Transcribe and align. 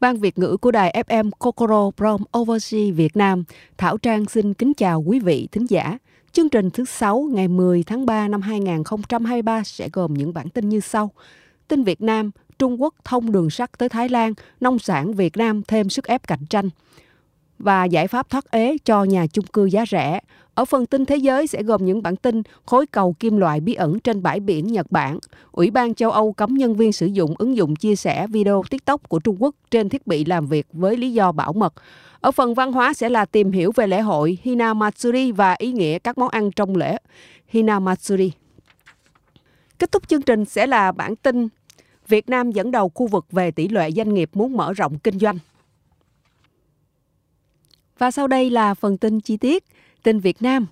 Ban 0.00 0.16
Việt 0.16 0.38
ngữ 0.38 0.56
của 0.56 0.70
đài 0.70 1.04
FM 1.08 1.30
Kokoro 1.38 1.90
Prom 1.96 2.22
Overseas 2.38 2.94
Việt 2.94 3.16
Nam, 3.16 3.44
Thảo 3.78 3.98
Trang 3.98 4.26
xin 4.26 4.54
kính 4.54 4.74
chào 4.74 5.02
quý 5.06 5.20
vị 5.20 5.48
thính 5.52 5.66
giả. 5.70 5.98
Chương 6.32 6.48
trình 6.48 6.70
thứ 6.70 6.84
6 6.84 7.28
ngày 7.32 7.48
10 7.48 7.82
tháng 7.82 8.06
3 8.06 8.28
năm 8.28 8.40
2023 8.40 9.62
sẽ 9.64 9.88
gồm 9.92 10.14
những 10.14 10.34
bản 10.34 10.48
tin 10.48 10.68
như 10.68 10.80
sau. 10.80 11.10
Tin 11.68 11.84
Việt 11.84 12.02
Nam, 12.02 12.30
Trung 12.58 12.82
Quốc 12.82 12.94
thông 13.04 13.32
đường 13.32 13.50
sắt 13.50 13.78
tới 13.78 13.88
Thái 13.88 14.08
Lan, 14.08 14.34
nông 14.60 14.78
sản 14.78 15.12
Việt 15.12 15.36
Nam 15.36 15.62
thêm 15.68 15.88
sức 15.88 16.04
ép 16.04 16.26
cạnh 16.26 16.46
tranh 16.50 16.68
và 17.58 17.84
giải 17.84 18.08
pháp 18.08 18.30
thoát 18.30 18.50
ế 18.50 18.76
cho 18.84 19.04
nhà 19.04 19.26
chung 19.26 19.46
cư 19.46 19.64
giá 19.64 19.84
rẻ. 19.90 20.20
Ở 20.54 20.64
phần 20.64 20.86
tin 20.86 21.04
thế 21.04 21.16
giới 21.16 21.46
sẽ 21.46 21.62
gồm 21.62 21.84
những 21.84 22.02
bản 22.02 22.16
tin 22.16 22.42
khối 22.66 22.86
cầu 22.86 23.12
kim 23.20 23.36
loại 23.36 23.60
bí 23.60 23.74
ẩn 23.74 24.00
trên 24.00 24.22
bãi 24.22 24.40
biển 24.40 24.66
Nhật 24.66 24.86
Bản. 24.90 25.18
Ủy 25.52 25.70
ban 25.70 25.94
châu 25.94 26.10
Âu 26.10 26.32
cấm 26.32 26.54
nhân 26.54 26.74
viên 26.74 26.92
sử 26.92 27.06
dụng 27.06 27.34
ứng 27.38 27.56
dụng 27.56 27.76
chia 27.76 27.96
sẻ 27.96 28.26
video 28.26 28.62
TikTok 28.70 29.08
của 29.08 29.18
Trung 29.18 29.36
Quốc 29.38 29.54
trên 29.70 29.88
thiết 29.88 30.06
bị 30.06 30.24
làm 30.24 30.46
việc 30.46 30.66
với 30.72 30.96
lý 30.96 31.12
do 31.12 31.32
bảo 31.32 31.52
mật. 31.52 31.74
Ở 32.20 32.30
phần 32.30 32.54
văn 32.54 32.72
hóa 32.72 32.94
sẽ 32.94 33.08
là 33.08 33.24
tìm 33.24 33.52
hiểu 33.52 33.72
về 33.76 33.86
lễ 33.86 34.00
hội 34.00 34.38
Hinamatsuri 34.42 35.32
và 35.32 35.54
ý 35.58 35.72
nghĩa 35.72 35.98
các 35.98 36.18
món 36.18 36.28
ăn 36.28 36.50
trong 36.50 36.76
lễ 36.76 36.96
Hinamatsuri. 37.48 38.32
Kết 39.78 39.92
thúc 39.92 40.08
chương 40.08 40.22
trình 40.22 40.44
sẽ 40.44 40.66
là 40.66 40.92
bản 40.92 41.16
tin 41.16 41.48
Việt 42.08 42.28
Nam 42.28 42.50
dẫn 42.50 42.70
đầu 42.70 42.90
khu 42.94 43.06
vực 43.06 43.26
về 43.32 43.50
tỷ 43.50 43.68
lệ 43.68 43.90
doanh 43.90 44.14
nghiệp 44.14 44.30
muốn 44.32 44.56
mở 44.56 44.72
rộng 44.72 44.98
kinh 44.98 45.18
doanh. 45.18 45.38
Và 47.98 48.10
sau 48.10 48.26
đây 48.26 48.50
là 48.50 48.74
phần 48.74 48.96
tin 48.96 49.20
chi 49.20 49.36
tiết. 49.36 49.64
Tin 50.02 50.20
Việt 50.20 50.42
Nam. 50.42 50.66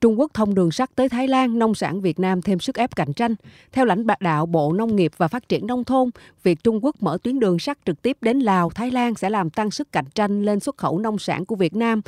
Trung 0.00 0.20
Quốc 0.20 0.30
thông 0.34 0.54
đường 0.54 0.70
sắt 0.70 0.90
tới 0.94 1.08
Thái 1.08 1.28
Lan, 1.28 1.58
nông 1.58 1.74
sản 1.74 2.00
Việt 2.00 2.18
Nam 2.18 2.42
thêm 2.42 2.60
sức 2.60 2.76
ép 2.76 2.96
cạnh 2.96 3.12
tranh. 3.12 3.34
Theo 3.72 3.84
lãnh 3.84 4.06
đạo 4.20 4.46
Bộ 4.46 4.72
Nông 4.72 4.96
nghiệp 4.96 5.12
và 5.16 5.28
Phát 5.28 5.48
triển 5.48 5.66
Nông 5.66 5.84
thôn, 5.84 6.10
việc 6.42 6.64
Trung 6.64 6.84
Quốc 6.84 7.02
mở 7.02 7.18
tuyến 7.22 7.40
đường 7.40 7.58
sắt 7.58 7.78
trực 7.86 8.02
tiếp 8.02 8.16
đến 8.20 8.38
Lào, 8.38 8.70
Thái 8.70 8.90
Lan 8.90 9.14
sẽ 9.14 9.30
làm 9.30 9.50
tăng 9.50 9.70
sức 9.70 9.92
cạnh 9.92 10.04
tranh 10.14 10.42
lên 10.42 10.60
xuất 10.60 10.76
khẩu 10.76 10.98
nông 10.98 11.18
sản 11.18 11.44
của 11.44 11.54
Việt 11.54 11.76
Nam. 11.76 12.00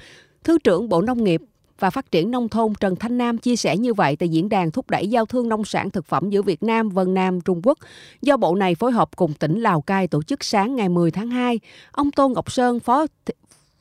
Thứ 0.44 0.58
trưởng 0.64 0.89
Bộ 0.89 1.02
Nông 1.02 1.24
nghiệp 1.24 1.42
và 1.78 1.91
Phát 1.91 2.11
triển 2.11 2.30
Nông 2.30 2.48
thôn 2.48 2.72
Trần 2.80 2.97
Thanh 2.97 3.19
Nam 3.19 3.39
chia 3.39 3.56
sẻ 3.56 3.77
như 3.77 3.94
vậy 3.94 4.17
tại 4.17 4.28
diễn 4.28 4.48
đàn 4.48 4.70
thúc 4.70 4.91
đẩy 4.91 5.06
giao 5.06 5.27
thương 5.27 5.48
nông 5.48 5.64
sản 5.64 5.91
thực 5.91 6.06
phẩm 6.06 6.30
giữa 6.30 6.42
Việt 6.42 6.62
Nam, 6.62 6.89
Vân 6.89 7.14
Nam, 7.14 7.41
Trung 7.41 7.61
Quốc 7.64 7.78
do 8.22 8.36
Bộ 8.36 8.55
này 8.55 8.74
phối 8.74 8.92
hợp 8.92 9.17
cùng 9.17 9.33
tỉnh 9.33 9.61
Lào 9.61 9.80
Cai 9.80 10.08
tổ 10.08 10.22
chức 10.22 10.44
sáng 10.44 10.77
ngày 10.77 10.89
10 10.89 11.11
tháng 11.11 11.30
2. 11.30 11.61
Ông 11.92 12.11
Tôn 12.11 12.33
Ngọc 12.33 12.52
Sơn, 12.52 12.80
Phó 12.80 13.06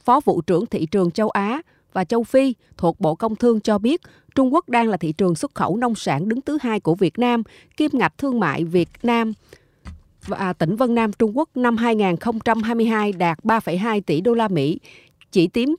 Phó 0.06 0.20
vụ 0.26 0.42
trưởng 0.42 0.66
thị 0.66 0.86
trường 0.86 1.12
châu 1.12 1.30
Á 1.30 1.62
và 1.94 2.04
châu 2.04 2.24
Phi 2.24 2.54
thuộc 2.78 3.00
Bộ 3.00 3.16
Công 3.16 3.36
Thương 3.36 3.60
cho 3.60 3.78
biết 3.78 4.02
Trung 4.36 4.54
Quốc 4.54 4.70
đang 4.70 4.88
là 4.88 4.98
thị 4.98 5.12
trường 5.12 5.36
xuất 5.36 5.56
khẩu 5.56 5.78
nông 5.78 5.96
sản 5.96 6.30
đứng 6.30 6.42
thứ 6.42 6.58
hai 6.62 6.80
của 6.80 6.96
Việt 6.96 7.20
Nam, 7.20 7.44
kim 7.78 7.92
ngạch 7.94 8.18
thương 8.18 8.40
mại 8.40 8.64
Việt 8.64 8.90
Nam 9.04 9.34
và 10.28 10.38
à, 10.38 10.54
tỉnh 10.54 10.76
Vân 10.76 10.96
Nam 10.96 11.14
Trung 11.14 11.38
Quốc 11.38 11.50
năm 11.56 11.78
2022 11.78 13.12
đạt 13.12 13.40
3,2 13.44 14.02
tỷ 14.06 14.22
đô 14.22 14.34
la 14.34 14.48
Mỹ, 14.48 14.80
chỉ 15.32 15.48
tiếm 15.48 15.76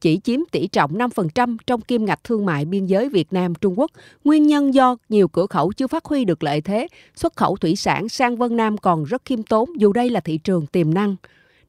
chỉ 0.00 0.20
chiếm 0.24 0.40
tỷ 0.52 0.66
trọng 0.66 0.98
5% 0.98 1.56
trong 1.66 1.80
kim 1.80 2.04
ngạch 2.04 2.24
thương 2.24 2.46
mại 2.46 2.64
biên 2.64 2.86
giới 2.86 3.08
Việt 3.08 3.32
Nam 3.32 3.54
Trung 3.54 3.78
Quốc. 3.78 3.90
Nguyên 4.24 4.46
nhân 4.46 4.74
do 4.74 4.96
nhiều 5.08 5.28
cửa 5.28 5.46
khẩu 5.46 5.72
chưa 5.72 5.86
phát 5.86 6.04
huy 6.04 6.24
được 6.24 6.42
lợi 6.42 6.60
thế, 6.60 6.88
xuất 7.16 7.36
khẩu 7.36 7.56
thủy 7.56 7.76
sản 7.76 8.08
sang 8.08 8.36
Vân 8.36 8.56
Nam 8.56 8.78
còn 8.78 9.04
rất 9.04 9.22
khiêm 9.24 9.42
tốn 9.42 9.70
dù 9.78 9.92
đây 9.92 10.10
là 10.10 10.20
thị 10.20 10.38
trường 10.38 10.66
tiềm 10.66 10.94
năng. 10.94 11.16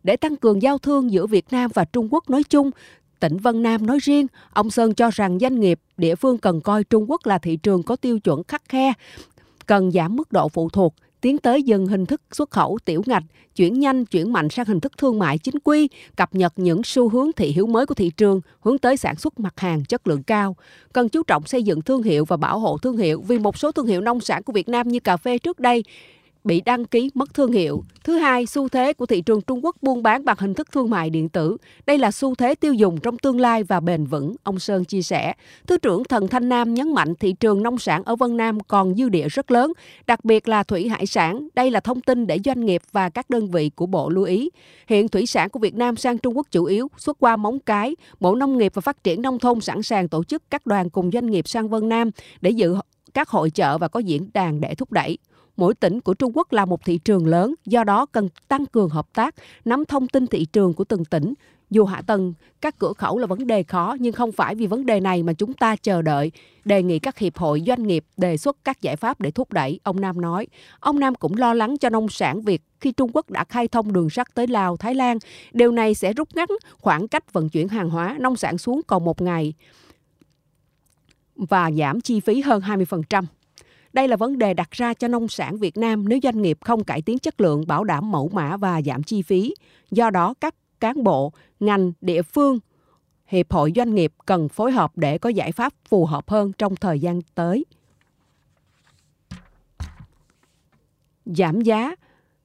Để 0.05 0.17
tăng 0.17 0.35
cường 0.35 0.61
giao 0.61 0.77
thương 0.77 1.11
giữa 1.11 1.27
Việt 1.27 1.45
Nam 1.51 1.71
và 1.73 1.85
Trung 1.85 2.07
Quốc 2.13 2.29
nói 2.29 2.43
chung, 2.43 2.71
tỉnh 3.19 3.37
Vân 3.37 3.63
Nam 3.63 3.85
nói 3.85 3.97
riêng, 4.01 4.27
ông 4.53 4.69
Sơn 4.69 4.93
cho 4.93 5.09
rằng 5.13 5.39
doanh 5.39 5.59
nghiệp 5.59 5.79
địa 5.97 6.15
phương 6.15 6.37
cần 6.37 6.61
coi 6.61 6.83
Trung 6.83 7.11
Quốc 7.11 7.25
là 7.25 7.37
thị 7.37 7.55
trường 7.55 7.83
có 7.83 7.95
tiêu 7.95 8.19
chuẩn 8.19 8.43
khắc 8.43 8.69
khe, 8.69 8.93
cần 9.65 9.91
giảm 9.91 10.15
mức 10.15 10.31
độ 10.31 10.49
phụ 10.49 10.69
thuộc, 10.69 10.95
tiến 11.21 11.37
tới 11.37 11.63
dừng 11.63 11.87
hình 11.87 12.05
thức 12.05 12.21
xuất 12.31 12.51
khẩu 12.51 12.77
tiểu 12.85 13.03
ngạch, 13.05 13.23
chuyển 13.55 13.79
nhanh 13.79 14.05
chuyển 14.05 14.33
mạnh 14.33 14.49
sang 14.49 14.65
hình 14.65 14.79
thức 14.79 14.97
thương 14.97 15.19
mại 15.19 15.37
chính 15.37 15.59
quy, 15.63 15.89
cập 16.15 16.35
nhật 16.35 16.53
những 16.55 16.83
xu 16.83 17.09
hướng 17.09 17.31
thị 17.35 17.47
hiếu 17.47 17.67
mới 17.67 17.85
của 17.85 17.95
thị 17.95 18.11
trường, 18.17 18.41
hướng 18.59 18.77
tới 18.77 18.97
sản 18.97 19.15
xuất 19.15 19.39
mặt 19.39 19.59
hàng 19.59 19.85
chất 19.85 20.07
lượng 20.07 20.23
cao. 20.23 20.55
Cần 20.93 21.09
chú 21.09 21.23
trọng 21.23 21.47
xây 21.47 21.63
dựng 21.63 21.81
thương 21.81 22.03
hiệu 22.03 22.25
và 22.25 22.37
bảo 22.37 22.59
hộ 22.59 22.77
thương 22.77 22.97
hiệu 22.97 23.21
vì 23.27 23.39
một 23.39 23.57
số 23.57 23.71
thương 23.71 23.87
hiệu 23.87 24.01
nông 24.01 24.19
sản 24.19 24.43
của 24.43 24.53
Việt 24.53 24.69
Nam 24.69 24.87
như 24.87 24.99
cà 24.99 25.17
phê 25.17 25.37
trước 25.37 25.59
đây 25.59 25.83
bị 26.45 26.61
đăng 26.61 26.85
ký 26.85 27.11
mất 27.13 27.33
thương 27.33 27.51
hiệu. 27.51 27.83
Thứ 28.03 28.17
hai, 28.17 28.45
xu 28.45 28.69
thế 28.69 28.93
của 28.93 29.05
thị 29.05 29.21
trường 29.21 29.41
Trung 29.41 29.65
Quốc 29.65 29.75
buôn 29.81 30.03
bán 30.03 30.25
bằng 30.25 30.37
hình 30.39 30.53
thức 30.53 30.71
thương 30.71 30.89
mại 30.89 31.09
điện 31.09 31.29
tử. 31.29 31.57
Đây 31.85 31.97
là 31.97 32.11
xu 32.11 32.35
thế 32.35 32.55
tiêu 32.55 32.73
dùng 32.73 32.99
trong 32.99 33.17
tương 33.17 33.39
lai 33.39 33.63
và 33.63 33.79
bền 33.79 34.05
vững, 34.05 34.35
ông 34.43 34.59
Sơn 34.59 34.85
chia 34.85 35.01
sẻ. 35.01 35.33
Thứ 35.67 35.77
trưởng 35.77 36.03
Thần 36.03 36.27
Thanh 36.27 36.49
Nam 36.49 36.73
nhấn 36.73 36.93
mạnh 36.93 37.15
thị 37.15 37.33
trường 37.33 37.63
nông 37.63 37.77
sản 37.77 38.03
ở 38.05 38.15
Vân 38.15 38.37
Nam 38.37 38.59
còn 38.59 38.95
dư 38.95 39.09
địa 39.09 39.29
rất 39.29 39.51
lớn, 39.51 39.73
đặc 40.07 40.25
biệt 40.25 40.47
là 40.47 40.63
thủy 40.63 40.89
hải 40.89 41.05
sản. 41.05 41.47
Đây 41.55 41.71
là 41.71 41.79
thông 41.79 42.01
tin 42.01 42.27
để 42.27 42.39
doanh 42.45 42.65
nghiệp 42.65 42.81
và 42.91 43.09
các 43.09 43.29
đơn 43.29 43.51
vị 43.51 43.71
của 43.75 43.85
Bộ 43.85 44.09
lưu 44.09 44.23
ý. 44.23 44.49
Hiện 44.87 45.07
thủy 45.07 45.25
sản 45.25 45.49
của 45.49 45.59
Việt 45.59 45.75
Nam 45.75 45.95
sang 45.95 46.17
Trung 46.17 46.37
Quốc 46.37 46.47
chủ 46.51 46.65
yếu 46.65 46.87
xuất 46.97 47.19
qua 47.19 47.35
móng 47.35 47.59
cái. 47.59 47.95
Bộ 48.19 48.35
Nông 48.35 48.57
nghiệp 48.57 48.71
và 48.75 48.81
Phát 48.81 49.03
triển 49.03 49.21
Nông 49.21 49.39
thôn 49.39 49.61
sẵn 49.61 49.83
sàng 49.83 50.07
tổ 50.07 50.23
chức 50.23 50.43
các 50.49 50.65
đoàn 50.65 50.89
cùng 50.89 51.11
doanh 51.11 51.31
nghiệp 51.31 51.47
sang 51.47 51.69
Vân 51.69 51.89
Nam 51.89 52.11
để 52.41 52.51
dự 52.51 52.75
các 53.13 53.29
hội 53.29 53.49
chợ 53.49 53.77
và 53.77 53.87
có 53.87 53.99
diễn 53.99 54.29
đàn 54.33 54.61
để 54.61 54.75
thúc 54.75 54.91
đẩy 54.91 55.17
mỗi 55.57 55.73
tỉnh 55.73 56.01
của 56.01 56.13
Trung 56.13 56.31
Quốc 56.37 56.51
là 56.51 56.65
một 56.65 56.85
thị 56.85 56.97
trường 56.97 57.27
lớn, 57.27 57.55
do 57.65 57.83
đó 57.83 58.05
cần 58.05 58.29
tăng 58.47 58.65
cường 58.65 58.89
hợp 58.89 59.13
tác, 59.13 59.35
nắm 59.65 59.85
thông 59.85 60.07
tin 60.07 60.27
thị 60.27 60.45
trường 60.45 60.73
của 60.73 60.83
từng 60.83 61.05
tỉnh. 61.05 61.33
Dù 61.69 61.85
hạ 61.85 62.01
tầng 62.07 62.33
các 62.61 62.79
cửa 62.79 62.93
khẩu 62.93 63.17
là 63.17 63.27
vấn 63.27 63.47
đề 63.47 63.63
khó 63.63 63.95
nhưng 63.99 64.13
không 64.13 64.31
phải 64.31 64.55
vì 64.55 64.67
vấn 64.67 64.85
đề 64.85 64.99
này 64.99 65.23
mà 65.23 65.33
chúng 65.33 65.53
ta 65.53 65.75
chờ 65.75 66.01
đợi. 66.01 66.31
Đề 66.65 66.83
nghị 66.83 66.99
các 66.99 67.17
hiệp 67.17 67.37
hội 67.37 67.63
doanh 67.67 67.87
nghiệp 67.87 68.05
đề 68.17 68.37
xuất 68.37 68.57
các 68.63 68.81
giải 68.81 68.95
pháp 68.95 69.21
để 69.21 69.31
thúc 69.31 69.53
đẩy, 69.53 69.79
ông 69.83 70.01
Nam 70.01 70.21
nói. 70.21 70.47
Ông 70.79 70.99
Nam 70.99 71.15
cũng 71.15 71.37
lo 71.37 71.53
lắng 71.53 71.77
cho 71.77 71.89
nông 71.89 72.09
sản 72.09 72.41
Việt 72.41 72.61
khi 72.79 72.91
Trung 72.91 73.11
Quốc 73.13 73.29
đã 73.29 73.43
khai 73.43 73.67
thông 73.67 73.93
đường 73.93 74.09
sắt 74.09 74.27
tới 74.33 74.47
Lào, 74.47 74.77
Thái 74.77 74.95
Lan. 74.95 75.17
Điều 75.53 75.71
này 75.71 75.93
sẽ 75.93 76.13
rút 76.13 76.35
ngắn 76.35 76.47
khoảng 76.77 77.07
cách 77.07 77.33
vận 77.33 77.49
chuyển 77.49 77.67
hàng 77.67 77.89
hóa 77.89 78.15
nông 78.19 78.35
sản 78.35 78.57
xuống 78.57 78.81
còn 78.87 79.05
một 79.05 79.21
ngày 79.21 79.53
và 81.35 81.71
giảm 81.71 82.01
chi 82.01 82.19
phí 82.19 82.41
hơn 82.41 82.61
20%. 82.61 83.23
Đây 83.95 84.07
là 84.07 84.15
vấn 84.15 84.37
đề 84.37 84.53
đặt 84.53 84.71
ra 84.71 84.93
cho 84.93 85.07
nông 85.07 85.27
sản 85.27 85.57
Việt 85.57 85.77
Nam 85.77 86.09
nếu 86.09 86.19
doanh 86.23 86.41
nghiệp 86.41 86.57
không 86.61 86.83
cải 86.83 87.01
tiến 87.01 87.19
chất 87.19 87.41
lượng, 87.41 87.67
bảo 87.67 87.83
đảm 87.83 88.11
mẫu 88.11 88.29
mã 88.33 88.57
và 88.57 88.81
giảm 88.81 89.03
chi 89.03 89.21
phí. 89.21 89.53
Do 89.91 90.09
đó, 90.09 90.33
các 90.41 90.55
cán 90.79 91.03
bộ, 91.03 91.33
ngành, 91.59 91.91
địa 92.01 92.21
phương, 92.21 92.59
hiệp 93.25 93.51
hội 93.51 93.71
doanh 93.75 93.95
nghiệp 93.95 94.13
cần 94.25 94.49
phối 94.49 94.71
hợp 94.71 94.97
để 94.97 95.17
có 95.17 95.29
giải 95.29 95.51
pháp 95.51 95.73
phù 95.89 96.05
hợp 96.05 96.29
hơn 96.29 96.51
trong 96.57 96.75
thời 96.75 96.99
gian 96.99 97.21
tới. 97.35 97.65
Giảm 101.25 101.61
giá, 101.61 101.95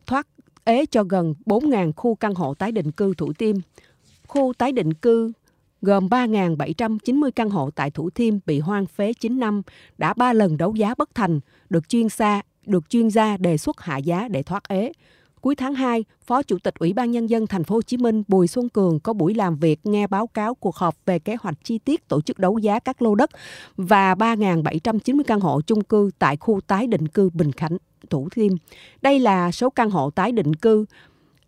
thoát 0.07 0.27
ế 0.65 0.87
cho 0.87 1.05
gần 1.05 1.35
4.000 1.47 1.93
khu 1.93 2.15
căn 2.15 2.35
hộ 2.35 2.55
tái 2.55 2.73
định 2.73 2.93
cư 2.93 3.15
Thủ 3.15 3.33
Tiêm. 3.33 3.57
Khu 4.27 4.53
tái 4.59 4.73
định 4.73 4.95
cư 4.95 5.33
gồm 5.83 6.09
3.790 6.09 7.31
căn 7.31 7.51
hộ 7.51 7.71
tại 7.71 7.91
Thủ 7.91 8.11
Thiêm 8.11 8.35
bị 8.47 8.59
hoang 8.59 8.87
phế 8.87 9.13
9 9.13 9.39
năm, 9.39 9.63
đã 9.99 10.15
3 10.15 10.33
lần 10.33 10.57
đấu 10.57 10.75
giá 10.75 10.95
bất 10.99 11.15
thành, 11.15 11.41
được 11.71 11.89
chuyên 11.89 12.09
gia, 12.09 12.43
được 12.67 12.91
chuyên 12.91 13.11
gia 13.11 13.37
đề 13.37 13.57
xuất 13.57 13.81
hạ 13.81 13.97
giá 13.97 14.29
để 14.29 14.43
thoát 14.43 14.69
ế. 14.69 14.93
Cuối 15.41 15.55
tháng 15.55 15.75
2, 15.75 16.05
Phó 16.27 16.43
Chủ 16.43 16.59
tịch 16.59 16.75
Ủy 16.75 16.93
ban 16.93 17.11
Nhân 17.11 17.31
dân 17.31 17.47
Thành 17.47 17.65
phố 17.65 17.75
Hồ 17.75 17.83
Chí 17.83 17.97
Minh 17.97 18.23
Bùi 18.29 18.47
Xuân 18.47 18.69
Cường 18.69 19.01
có 19.01 19.13
buổi 19.13 19.35
làm 19.35 19.57
việc 19.57 19.87
nghe 19.87 20.07
báo 20.07 20.27
cáo 20.27 20.55
cuộc 20.55 20.77
họp 20.77 20.97
về 21.07 21.19
kế 21.19 21.37
hoạch 21.41 21.55
chi 21.65 21.79
tiết 21.79 22.09
tổ 22.09 22.21
chức 22.21 22.39
đấu 22.39 22.59
giá 22.59 22.79
các 22.79 23.03
lô 23.03 23.15
đất 23.15 23.31
và 23.77 24.15
3.790 24.15 25.23
căn 25.27 25.41
hộ 25.41 25.61
chung 25.61 25.85
cư 25.85 26.11
tại 26.19 26.37
khu 26.37 26.61
tái 26.61 26.87
định 26.87 27.09
cư 27.09 27.31
Bình 27.31 27.53
Khánh, 27.53 27.77
Thủ 28.11 28.29
Thiêm. 28.29 28.53
Đây 29.03 29.19
là 29.19 29.53
số 29.53 29.71
căn 29.71 29.91
hộ 29.91 30.11
tái 30.11 30.33
định 30.33 30.55
cư 30.55 30.85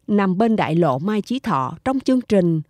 nằm 0.07 0.39
bên 0.39 0.57
đại 0.57 0.75
lộ 0.75 0.99
Mai 0.99 1.23
Chí 1.23 1.39
Thọ 1.39 1.77
trong 1.85 2.01
chương 2.01 2.21
trình 2.21 2.63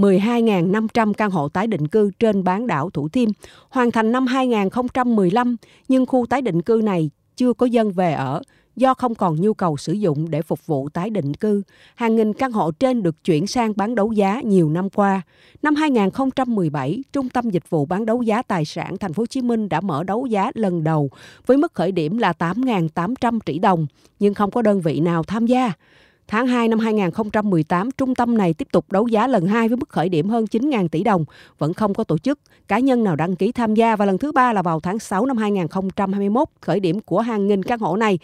12.500 0.00 1.12
căn 1.12 1.30
hộ 1.30 1.48
tái 1.48 1.66
định 1.66 1.88
cư 1.88 2.10
trên 2.18 2.44
bán 2.44 2.66
đảo 2.66 2.90
Thủ 2.90 3.08
Thiêm, 3.08 3.28
hoàn 3.70 3.90
thành 3.90 4.12
năm 4.12 4.26
2015, 4.26 5.56
nhưng 5.88 6.06
khu 6.06 6.26
tái 6.26 6.42
định 6.42 6.62
cư 6.62 6.80
này 6.84 7.10
chưa 7.36 7.52
có 7.52 7.66
dân 7.66 7.92
về 7.92 8.12
ở 8.12 8.42
do 8.76 8.94
không 8.94 9.14
còn 9.14 9.40
nhu 9.40 9.54
cầu 9.54 9.76
sử 9.76 9.92
dụng 9.92 10.30
để 10.30 10.42
phục 10.42 10.66
vụ 10.66 10.88
tái 10.88 11.10
định 11.10 11.34
cư. 11.34 11.62
Hàng 11.94 12.16
nghìn 12.16 12.32
căn 12.32 12.52
hộ 12.52 12.70
trên 12.70 13.02
được 13.02 13.24
chuyển 13.24 13.46
sang 13.46 13.72
bán 13.76 13.94
đấu 13.94 14.12
giá 14.12 14.40
nhiều 14.40 14.70
năm 14.70 14.90
qua. 14.90 15.22
Năm 15.62 15.74
2017, 15.74 17.02
Trung 17.12 17.28
tâm 17.28 17.50
Dịch 17.50 17.70
vụ 17.70 17.86
bán 17.86 18.06
đấu 18.06 18.22
giá 18.22 18.42
tài 18.42 18.64
sản 18.64 18.98
Thành 18.98 19.12
phố 19.12 19.20
Hồ 19.20 19.26
Chí 19.26 19.42
Minh 19.42 19.68
đã 19.68 19.80
mở 19.80 20.04
đấu 20.04 20.26
giá 20.26 20.50
lần 20.54 20.84
đầu 20.84 21.10
với 21.46 21.56
mức 21.56 21.74
khởi 21.74 21.92
điểm 21.92 22.18
là 22.18 22.32
8.800 22.38 23.38
tỷ 23.44 23.58
đồng, 23.58 23.86
nhưng 24.18 24.34
không 24.34 24.50
có 24.50 24.62
đơn 24.62 24.80
vị 24.80 25.00
nào 25.00 25.22
tham 25.22 25.46
gia. 25.46 25.72
Tháng 26.30 26.46
2 26.46 26.68
năm 26.68 26.78
2018, 26.78 27.90
trung 27.90 28.14
tâm 28.14 28.38
này 28.38 28.54
tiếp 28.54 28.68
tục 28.72 28.92
đấu 28.92 29.06
giá 29.06 29.26
lần 29.26 29.46
2 29.46 29.68
với 29.68 29.76
mức 29.76 29.88
khởi 29.88 30.08
điểm 30.08 30.28
hơn 30.28 30.44
9.000 30.44 30.88
tỷ 30.88 31.02
đồng, 31.02 31.24
vẫn 31.58 31.74
không 31.74 31.94
có 31.94 32.04
tổ 32.04 32.18
chức, 32.18 32.38
cá 32.68 32.78
nhân 32.78 33.04
nào 33.04 33.16
đăng 33.16 33.36
ký 33.36 33.52
tham 33.52 33.74
gia 33.74 33.96
và 33.96 34.04
lần 34.04 34.18
thứ 34.18 34.32
ba 34.32 34.52
là 34.52 34.62
vào 34.62 34.80
tháng 34.80 34.98
6 34.98 35.26
năm 35.26 35.36
2021, 35.36 36.48
khởi 36.60 36.80
điểm 36.80 37.00
của 37.00 37.20
hàng 37.20 37.46
nghìn 37.46 37.62
căn 37.62 37.78
hộ 37.78 37.96
này 37.96 38.18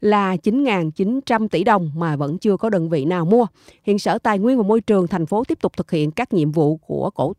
là 0.00 0.36
9.900 0.36 1.48
tỷ 1.48 1.64
đồng 1.64 1.90
mà 1.94 2.16
vẫn 2.16 2.38
chưa 2.38 2.56
có 2.56 2.70
đơn 2.70 2.88
vị 2.88 3.04
nào 3.04 3.24
mua. 3.24 3.46
Hiện 3.82 3.98
Sở 3.98 4.18
Tài 4.18 4.38
nguyên 4.38 4.56
và 4.56 4.62
Môi 4.62 4.80
trường 4.80 5.06
thành 5.06 5.26
phố 5.26 5.44
tiếp 5.44 5.58
tục 5.60 5.72
thực 5.76 5.90
hiện 5.90 6.10
các 6.10 6.32
nhiệm 6.32 6.52
vụ 6.52 6.76
của 6.76 7.10
cổ 7.10 7.32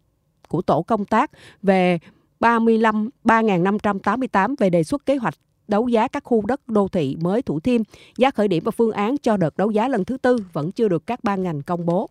của 0.48 0.62
tổ 0.62 0.81
công 0.81 1.06
tác 1.06 1.31
về 1.63 2.00
35 2.39 3.10
3.588 3.24 4.56
về 4.60 4.69
đề 4.69 4.83
xuất 4.83 5.06
kế 5.06 5.15
hoạch 5.15 5.36
đấu 5.69 5.88
giá 5.88 6.07
các 6.07 6.24
khu 6.24 6.45
đất 6.45 6.68
đô 6.68 6.88
thị 6.88 7.18
mới 7.21 7.42
Thủ 7.42 7.60
Thiêm. 7.60 7.81
Giá 8.18 8.31
khởi 8.31 8.48
điểm 8.48 8.63
và 8.63 8.71
phương 8.71 8.92
án 8.92 9.18
cho 9.18 9.38
đợt 9.38 9.57
đấu 9.57 9.71
giá 9.71 9.88
lần 9.88 10.06
thứ 10.06 10.18
tư 10.18 10.38
vẫn 10.54 10.71
chưa 10.71 10.88
được 10.88 11.07
các 11.07 11.24
ban 11.24 11.44
ngành 11.44 11.62
công 11.62 11.86
bố. 11.86 12.10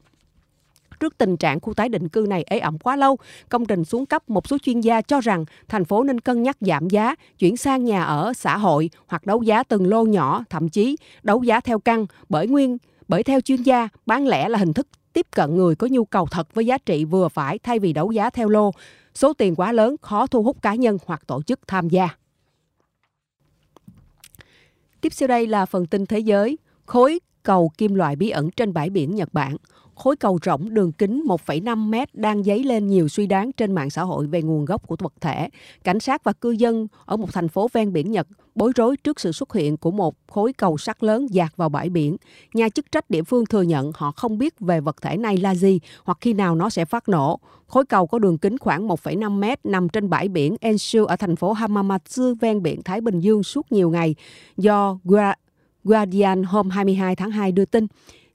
Trước 1.01 1.19
tình 1.19 1.37
trạng 1.37 1.61
khu 1.61 1.75
tái 1.75 1.89
định 1.89 2.09
cư 2.09 2.27
này 2.29 2.45
ế 2.47 2.59
ẩm 2.59 2.79
quá 2.79 2.97
lâu, 2.97 3.17
công 3.49 3.67
trình 3.67 3.85
xuống 3.85 4.07
cấp, 4.07 4.31
một 4.31 4.49
số 4.49 4.59
chuyên 4.59 4.81
gia 4.81 5.01
cho 5.01 5.21
rằng 5.21 5.45
thành 5.69 5.85
phố 5.85 6.03
nên 6.05 6.21
cân 6.21 6.43
nhắc 6.43 6.57
giảm 6.61 6.89
giá, 6.89 7.15
chuyển 7.39 7.57
sang 7.57 7.85
nhà 7.85 8.03
ở 8.03 8.33
xã 8.33 8.57
hội 8.57 8.91
hoặc 9.07 9.27
đấu 9.27 9.43
giá 9.43 9.63
từng 9.63 9.87
lô 9.87 10.05
nhỏ, 10.05 10.45
thậm 10.51 10.69
chí 10.69 10.97
đấu 11.23 11.43
giá 11.43 11.61
theo 11.61 11.79
căn 11.79 12.07
bởi 12.29 12.47
nguyên 12.47 12.79
bởi 13.09 13.23
theo 13.23 13.41
chuyên 13.41 13.63
gia, 13.63 13.89
bán 14.07 14.27
lẻ 14.27 14.49
là 14.49 14.59
hình 14.59 14.73
thức 14.73 14.87
tiếp 15.13 15.27
cận 15.31 15.57
người 15.57 15.75
có 15.75 15.87
nhu 15.91 16.05
cầu 16.05 16.27
thật 16.31 16.55
với 16.55 16.67
giá 16.67 16.79
trị 16.79 17.05
vừa 17.05 17.29
phải 17.29 17.59
thay 17.59 17.79
vì 17.79 17.93
đấu 17.93 18.11
giá 18.11 18.31
theo 18.31 18.49
lô. 18.49 18.71
Số 19.15 19.33
tiền 19.33 19.55
quá 19.57 19.73
lớn 19.73 19.97
khó 20.03 20.27
thu 20.27 20.43
hút 20.43 20.63
cá 20.63 20.75
nhân 20.75 20.99
hoặc 21.07 21.23
tổ 21.27 21.43
chức 21.43 21.61
tham 21.67 21.89
gia. 21.89 22.09
Tiếp 25.01 25.13
sau 25.13 25.27
đây 25.27 25.47
là 25.47 25.67
phần 25.67 25.87
tin 25.87 26.07
thế 26.07 26.19
giới. 26.19 26.59
Khối 26.87 27.21
cầu 27.43 27.71
kim 27.79 27.95
loại 27.95 28.17
bí 28.17 28.31
ẩn 28.31 28.51
trên 28.51 28.73
bãi 28.73 28.91
biển 28.91 29.15
Nhật 29.15 29.35
Bản 29.35 29.57
khối 29.99 30.17
cầu 30.17 30.39
rỗng 30.45 30.75
đường 30.75 30.93
kính 30.93 31.23
1,5 31.27 31.89
mét 31.89 32.15
đang 32.15 32.45
dấy 32.45 32.65
lên 32.65 32.87
nhiều 32.87 33.09
suy 33.09 33.27
đoán 33.27 33.53
trên 33.53 33.73
mạng 33.73 33.91
xã 33.91 34.03
hội 34.03 34.27
về 34.27 34.43
nguồn 34.43 34.65
gốc 34.65 34.87
của 34.87 34.97
vật 34.99 35.13
thể. 35.21 35.49
Cảnh 35.85 36.01
sát 36.01 36.25
và 36.25 36.33
cư 36.33 36.51
dân 36.51 36.87
ở 37.05 37.17
một 37.17 37.33
thành 37.33 37.49
phố 37.49 37.69
ven 37.73 37.93
biển 37.93 38.13
Nhật 38.13 38.29
bối 38.55 38.73
rối 38.77 38.97
trước 38.97 39.21
sự 39.21 39.33
xuất 39.33 39.53
hiện 39.53 39.77
của 39.77 39.91
một 39.91 40.15
khối 40.29 40.53
cầu 40.53 40.79
sắt 40.79 41.03
lớn 41.03 41.27
dạt 41.31 41.57
vào 41.57 41.69
bãi 41.69 41.89
biển. 41.91 42.17
Nhà 42.55 42.69
chức 42.69 42.93
trách 42.93 43.11
địa 43.11 43.23
phương 43.23 43.47
thừa 43.47 43.63
nhận 43.63 43.93
họ 43.95 44.11
không 44.11 44.39
biết 44.39 44.61
về 44.61 44.81
vật 44.81 45.03
thể 45.03 45.17
này 45.17 45.37
là 45.37 45.55
gì 45.55 45.81
hoặc 46.05 46.19
khi 46.21 46.33
nào 46.33 46.55
nó 46.55 46.71
sẽ 46.71 46.85
phát 46.85 47.09
nổ. 47.09 47.41
Khối 47.67 47.85
cầu 47.85 48.07
có 48.07 48.19
đường 48.19 48.39
kính 48.39 48.59
khoảng 48.59 48.89
1,5 48.89 49.39
mét 49.39 49.67
nằm 49.67 49.89
trên 49.89 50.11
bãi 50.11 50.29
biển 50.29 50.57
Enshu 50.61 51.05
ở 51.05 51.17
thành 51.17 51.37
phố 51.37 51.53
Hamamatsu 51.53 52.35
ven 52.41 52.63
biển 52.63 52.83
Thái 52.83 53.01
Bình 53.01 53.21
Dương 53.21 53.43
suốt 53.43 53.73
nhiều 53.73 53.91
ngày 53.91 54.15
do 54.57 54.99
Guardian 55.85 56.43
hôm 56.43 56.71
22 56.71 57.17
tháng 57.17 57.31
2 57.31 57.53
đưa 57.53 57.65
tin. 57.65 57.87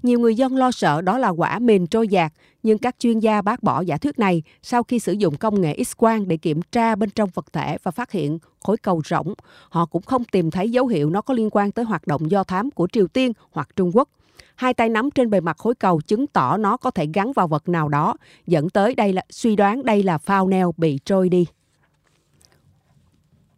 Nhiều 0.03 0.19
người 0.19 0.35
dân 0.35 0.55
lo 0.55 0.71
sợ 0.71 1.01
đó 1.01 1.17
là 1.17 1.29
quả 1.29 1.59
mìn 1.59 1.87
trôi 1.87 2.07
dạt, 2.07 2.33
nhưng 2.63 2.77
các 2.77 2.95
chuyên 2.99 3.19
gia 3.19 3.41
bác 3.41 3.63
bỏ 3.63 3.81
giả 3.81 3.97
thuyết 3.97 4.19
này 4.19 4.43
sau 4.61 4.83
khi 4.83 4.99
sử 4.99 5.13
dụng 5.13 5.37
công 5.37 5.61
nghệ 5.61 5.75
X-quang 5.77 6.27
để 6.27 6.37
kiểm 6.37 6.61
tra 6.71 6.95
bên 6.95 7.09
trong 7.09 7.29
vật 7.33 7.53
thể 7.53 7.77
và 7.83 7.91
phát 7.91 8.11
hiện 8.11 8.39
khối 8.63 8.77
cầu 8.77 9.01
rỗng. 9.05 9.33
Họ 9.69 9.85
cũng 9.85 10.01
không 10.01 10.23
tìm 10.23 10.51
thấy 10.51 10.69
dấu 10.69 10.87
hiệu 10.87 11.09
nó 11.09 11.21
có 11.21 11.33
liên 11.33 11.49
quan 11.51 11.71
tới 11.71 11.85
hoạt 11.85 12.07
động 12.07 12.31
do 12.31 12.43
thám 12.43 12.71
của 12.71 12.87
Triều 12.91 13.07
Tiên 13.07 13.31
hoặc 13.51 13.69
Trung 13.75 13.91
Quốc. 13.93 14.09
Hai 14.55 14.73
tay 14.73 14.89
nắm 14.89 15.11
trên 15.11 15.29
bề 15.29 15.39
mặt 15.39 15.57
khối 15.57 15.75
cầu 15.75 16.01
chứng 16.01 16.27
tỏ 16.27 16.57
nó 16.57 16.77
có 16.77 16.91
thể 16.91 17.07
gắn 17.13 17.33
vào 17.33 17.47
vật 17.47 17.69
nào 17.69 17.89
đó, 17.89 18.15
dẫn 18.47 18.69
tới 18.69 18.95
đây 18.95 19.13
là 19.13 19.21
suy 19.29 19.55
đoán 19.55 19.85
đây 19.85 20.03
là 20.03 20.17
phao 20.17 20.47
neo 20.47 20.73
bị 20.77 20.99
trôi 21.05 21.29
đi. 21.29 21.45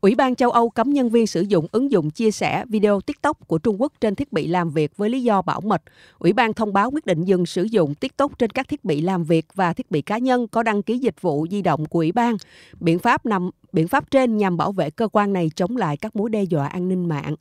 Ủy 0.06 0.16
ban 0.16 0.36
châu 0.36 0.52
Âu 0.52 0.70
cấm 0.70 0.94
nhân 0.94 1.10
viên 1.10 1.28
sử 1.28 1.42
dụng 1.42 1.68
ứng 1.72 1.92
dụng 1.92 2.10
chia 2.10 2.32
sẻ 2.32 2.66
video 2.70 3.02
TikTok 3.02 3.48
của 3.48 3.58
Trung 3.58 3.82
Quốc 3.82 3.94
trên 4.02 4.16
thiết 4.16 4.34
bị 4.34 4.48
làm 4.48 4.70
việc 4.70 4.98
với 4.98 5.10
lý 5.10 5.24
do 5.24 5.42
bảo 5.42 5.62
mật. 5.62 5.82
Ủy 6.20 6.34
ban 6.34 6.54
thông 6.54 6.74
báo 6.74 6.92
quyết 6.92 7.06
định 7.06 7.24
dừng 7.24 7.46
sử 7.46 7.64
dụng 7.64 7.96
TikTok 7.96 8.40
trên 8.40 8.50
các 8.50 8.68
thiết 8.68 8.86
bị 8.86 9.02
làm 9.02 9.24
việc 9.24 9.46
và 9.56 9.74
thiết 9.74 9.92
bị 9.92 10.02
cá 10.02 10.18
nhân 10.18 10.48
có 10.48 10.64
đăng 10.64 10.84
ký 10.84 10.98
dịch 10.98 11.22
vụ 11.22 11.48
di 11.52 11.62
động 11.62 11.86
của 11.86 12.00
ủy 12.00 12.12
ban. 12.12 12.38
Biện 12.80 13.00
pháp 13.00 13.26
nằm, 13.26 13.50
biện 13.74 13.88
pháp 13.88 14.12
trên 14.12 14.38
nhằm 14.38 14.58
bảo 14.58 14.72
vệ 14.72 14.90
cơ 14.90 15.08
quan 15.08 15.34
này 15.34 15.52
chống 15.56 15.78
lại 15.78 15.98
các 15.98 16.16
mối 16.16 16.30
đe 16.30 16.44
dọa 16.44 16.68
an 16.68 16.90
ninh 16.90 17.10
mạng. 17.10 17.36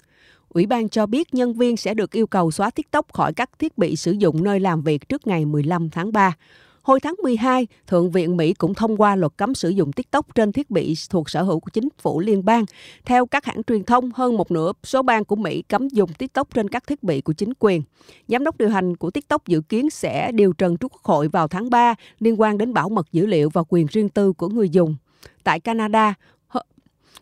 Ủy 0.49 0.67
ban 0.67 0.89
cho 0.89 1.07
biết 1.07 1.35
nhân 1.35 1.55
viên 1.55 1.77
sẽ 1.77 1.95
được 1.95 2.13
yêu 2.13 2.27
cầu 2.27 2.51
xóa 2.51 2.71
TikTok 2.71 3.13
khỏi 3.13 3.33
các 3.33 3.51
thiết 3.59 3.79
bị 3.79 3.97
sử 3.97 4.13
dụng 4.13 4.45
nơi 4.45 4.61
làm 4.61 4.83
việc 4.83 5.09
trước 5.09 5.27
ngày 5.27 5.45
15 5.45 5.91
tháng 5.91 6.13
3. 6.13 6.37
Hồi 6.85 7.01
tháng 7.01 7.15
12, 7.23 7.67
Thượng 7.87 8.11
viện 8.11 8.37
Mỹ 8.37 8.55
cũng 8.55 8.75
thông 8.75 8.97
qua 8.97 9.17
luật 9.17 9.33
cấm 9.37 9.55
sử 9.55 9.69
dụng 9.69 9.93
TikTok 9.93 10.35
trên 10.35 10.53
thiết 10.53 10.71
bị 10.71 10.95
thuộc 11.11 11.31
sở 11.31 11.43
hữu 11.43 11.61
của 11.61 11.71
chính 11.73 11.89
phủ 11.99 12.21
liên 12.21 12.45
bang. 12.45 12.65
Theo 13.05 13.27
các 13.27 13.45
hãng 13.45 13.63
truyền 13.63 13.85
thông, 13.85 14.11
hơn 14.15 14.37
một 14.37 14.51
nửa 14.51 14.73
số 14.83 15.03
bang 15.03 15.25
của 15.25 15.37
Mỹ 15.37 15.63
cấm 15.63 15.89
dùng 15.89 16.13
TikTok 16.13 16.55
trên 16.55 16.69
các 16.69 16.87
thiết 16.87 17.03
bị 17.03 17.21
của 17.21 17.33
chính 17.33 17.53
quyền. 17.59 17.83
Giám 18.29 18.45
đốc 18.45 18.59
điều 18.59 18.69
hành 18.69 18.97
của 18.97 19.11
TikTok 19.11 19.47
dự 19.47 19.61
kiến 19.61 19.91
sẽ 19.91 20.33
điều 20.33 20.53
trần 20.53 20.77
trước 20.77 20.93
Quốc 20.93 21.05
hội 21.05 21.29
vào 21.29 21.49
tháng 21.49 21.71
3 21.71 21.95
liên 22.19 22.41
quan 22.41 22.59
đến 22.59 22.73
bảo 22.73 22.89
mật 22.89 23.13
dữ 23.13 23.27
liệu 23.27 23.51
và 23.51 23.63
quyền 23.69 23.87
riêng 23.87 24.09
tư 24.09 24.33
của 24.33 24.49
người 24.49 24.69
dùng. 24.69 24.97
Tại 25.45 25.61
Canada, 25.61 26.15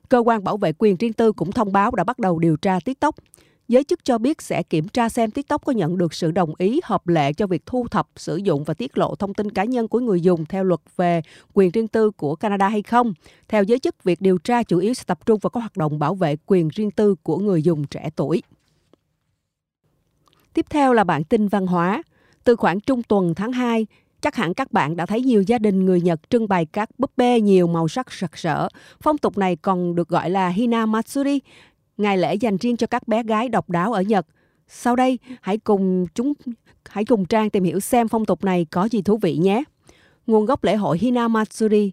cơ 0.08 0.18
quan 0.18 0.44
bảo 0.44 0.56
vệ 0.56 0.72
quyền 0.78 0.96
riêng 0.96 1.12
tư 1.12 1.32
cũng 1.32 1.52
thông 1.52 1.72
báo 1.72 1.90
đã 1.90 2.04
bắt 2.04 2.18
đầu 2.18 2.38
điều 2.38 2.56
tra 2.56 2.78
TikTok 2.84 3.14
giới 3.68 3.84
chức 3.84 4.04
cho 4.04 4.18
biết 4.18 4.42
sẽ 4.42 4.62
kiểm 4.62 4.88
tra 4.88 5.08
xem 5.08 5.30
TikTok 5.30 5.64
có 5.64 5.72
nhận 5.72 5.98
được 5.98 6.14
sự 6.14 6.30
đồng 6.30 6.54
ý 6.58 6.80
hợp 6.84 7.08
lệ 7.08 7.32
cho 7.32 7.46
việc 7.46 7.66
thu 7.66 7.86
thập, 7.90 8.08
sử 8.16 8.36
dụng 8.36 8.64
và 8.64 8.74
tiết 8.74 8.98
lộ 8.98 9.14
thông 9.14 9.34
tin 9.34 9.50
cá 9.50 9.64
nhân 9.64 9.88
của 9.88 10.00
người 10.00 10.20
dùng 10.20 10.44
theo 10.44 10.64
luật 10.64 10.80
về 10.96 11.22
quyền 11.54 11.70
riêng 11.70 11.88
tư 11.88 12.10
của 12.10 12.36
Canada 12.36 12.68
hay 12.68 12.82
không. 12.82 13.14
Theo 13.48 13.62
giới 13.62 13.78
chức, 13.78 14.04
việc 14.04 14.20
điều 14.20 14.38
tra 14.38 14.62
chủ 14.62 14.78
yếu 14.78 14.94
sẽ 14.94 15.04
tập 15.06 15.26
trung 15.26 15.38
vào 15.38 15.50
các 15.50 15.60
hoạt 15.60 15.76
động 15.76 15.98
bảo 15.98 16.14
vệ 16.14 16.36
quyền 16.46 16.68
riêng 16.68 16.90
tư 16.90 17.14
của 17.22 17.38
người 17.38 17.62
dùng 17.62 17.84
trẻ 17.86 18.10
tuổi. 18.16 18.42
Tiếp 20.54 20.66
theo 20.70 20.92
là 20.92 21.04
bản 21.04 21.24
tin 21.24 21.48
văn 21.48 21.66
hóa. 21.66 22.02
Từ 22.44 22.56
khoảng 22.56 22.80
trung 22.80 23.02
tuần 23.02 23.34
tháng 23.34 23.52
2, 23.52 23.86
Chắc 24.22 24.36
hẳn 24.36 24.54
các 24.54 24.72
bạn 24.72 24.96
đã 24.96 25.06
thấy 25.06 25.20
nhiều 25.22 25.42
gia 25.42 25.58
đình 25.58 25.84
người 25.84 26.00
Nhật 26.00 26.20
trưng 26.30 26.48
bày 26.48 26.66
các 26.66 26.90
búp 26.98 27.10
bê 27.16 27.40
nhiều 27.40 27.66
màu 27.66 27.88
sắc 27.88 28.12
sặc 28.12 28.38
sỡ. 28.38 28.68
Phong 29.00 29.18
tục 29.18 29.38
này 29.38 29.56
còn 29.56 29.94
được 29.94 30.08
gọi 30.08 30.30
là 30.30 30.48
Hina 30.48 30.86
Matsuri, 30.86 31.40
ngày 32.02 32.18
lễ 32.18 32.34
dành 32.34 32.56
riêng 32.56 32.76
cho 32.76 32.86
các 32.86 33.08
bé 33.08 33.22
gái 33.22 33.48
độc 33.48 33.70
đáo 33.70 33.92
ở 33.92 34.02
Nhật. 34.02 34.26
Sau 34.68 34.96
đây, 34.96 35.18
hãy 35.40 35.58
cùng 35.58 36.06
chúng 36.14 36.32
hãy 36.88 37.04
cùng 37.04 37.24
Trang 37.24 37.50
tìm 37.50 37.64
hiểu 37.64 37.80
xem 37.80 38.08
phong 38.08 38.24
tục 38.24 38.44
này 38.44 38.66
có 38.70 38.84
gì 38.84 39.02
thú 39.02 39.18
vị 39.22 39.36
nhé. 39.36 39.64
Nguồn 40.26 40.46
gốc 40.46 40.64
lễ 40.64 40.76
hội 40.76 40.98
Hinamatsuri 40.98 41.92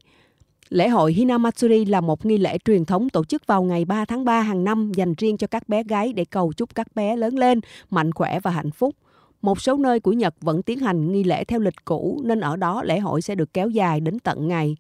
Lễ 0.70 0.90
hội 0.90 1.14
Hinamatsuri 1.14 1.86
là 1.86 2.02
một 2.02 2.26
nghi 2.26 2.38
lễ 2.38 2.58
truyền 2.66 2.86
thống 2.86 3.10
tổ 3.10 3.24
chức 3.24 3.48
vào 3.48 3.64
ngày 3.64 3.86
3 3.86 4.06
tháng 4.06 4.26
3 4.26 4.42
hàng 4.42 4.64
năm 4.64 4.92
dành 4.96 5.14
riêng 5.18 5.38
cho 5.38 5.48
các 5.48 5.70
bé 5.70 5.84
gái 5.84 6.14
để 6.14 6.26
cầu 6.26 6.54
chúc 6.54 6.76
các 6.76 6.96
bé 6.96 7.16
lớn 7.16 7.40
lên, 7.40 7.60
mạnh 7.90 8.12
khỏe 8.12 8.40
và 8.40 8.52
hạnh 8.52 8.72
phúc. 8.72 8.96
Một 9.42 9.62
số 9.62 9.78
nơi 9.78 10.00
của 10.00 10.12
Nhật 10.12 10.36
vẫn 10.42 10.64
tiến 10.64 10.80
hành 10.80 11.12
nghi 11.12 11.24
lễ 11.24 11.44
theo 11.44 11.60
lịch 11.60 11.86
cũ 11.86 12.22
nên 12.24 12.40
ở 12.40 12.56
đó 12.56 12.84
lễ 12.84 13.00
hội 13.00 13.22
sẽ 13.22 13.36
được 13.36 13.54
kéo 13.54 13.70
dài 13.70 14.00
đến 14.00 14.20
tận 14.20 14.48
ngày 14.48 14.78